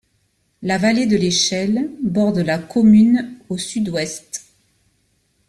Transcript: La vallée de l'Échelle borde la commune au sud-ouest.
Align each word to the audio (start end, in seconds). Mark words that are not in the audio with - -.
La 0.63 0.79
vallée 0.79 1.05
de 1.05 1.15
l'Échelle 1.15 1.91
borde 2.01 2.39
la 2.39 2.57
commune 2.57 3.35
au 3.49 3.59
sud-ouest. 3.59 4.47